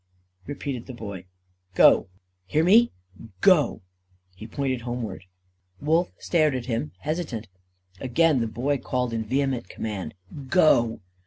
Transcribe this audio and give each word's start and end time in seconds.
repeated 0.47 0.87
the 0.87 0.95
Boy. 0.95 1.25
"Go! 1.75 2.07
Hear 2.47 2.63
me? 2.63 2.91
Go!" 3.39 3.83
He 4.35 4.47
pointed 4.47 4.81
homeward. 4.81 5.25
Wolf 5.79 6.11
stared 6.17 6.55
at 6.55 6.65
him, 6.65 6.91
hesitant. 7.01 7.47
Again 7.99 8.39
the 8.41 8.47
Boy 8.47 8.79
called 8.79 9.13
in 9.13 9.23
vehement 9.23 9.69
command, 9.69 10.15
"_Go! 10.33 11.01